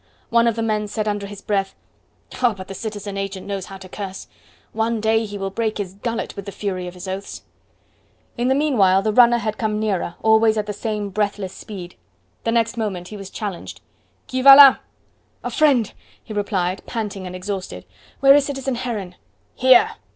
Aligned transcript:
One 0.31 0.47
of 0.47 0.55
the 0.55 0.63
men 0.63 0.87
said 0.87 1.07
under 1.07 1.27
his 1.27 1.43
breath: 1.43 1.75
"Ah! 2.41 2.55
but 2.57 2.67
the 2.67 2.73
citizen 2.73 3.17
agent 3.17 3.45
knows 3.45 3.67
how 3.67 3.77
to 3.77 3.87
curse! 3.87 4.25
One 4.73 4.99
day 4.99 5.25
he 5.25 5.37
will 5.37 5.51
break 5.51 5.77
his 5.77 5.93
gullet 5.93 6.35
with 6.35 6.47
the 6.47 6.51
fury 6.51 6.87
of 6.87 6.95
his 6.95 7.07
oaths." 7.07 7.43
In 8.35 8.47
the 8.47 8.55
meanwhile 8.55 9.03
the 9.03 9.13
runner 9.13 9.37
had 9.37 9.59
come 9.59 9.79
nearer, 9.79 10.15
always 10.23 10.57
at 10.57 10.65
the 10.65 10.73
same 10.73 11.11
breathless 11.11 11.53
speed. 11.53 11.97
The 12.45 12.51
next 12.51 12.77
moment 12.77 13.09
he 13.09 13.15
was 13.17 13.29
challenged: 13.29 13.79
"Qui 14.27 14.41
va 14.41 14.55
la?" 14.55 14.77
"A 15.43 15.51
friend!" 15.51 15.93
he 16.23 16.33
replied, 16.33 16.81
panting 16.87 17.27
and 17.27 17.35
exhausted. 17.35 17.85
"Where 18.21 18.33
is 18.33 18.43
citizen 18.47 18.73
Heron?" 18.73 19.13
"Here!" 19.53 19.91